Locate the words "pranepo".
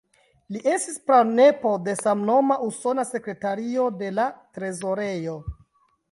1.09-1.73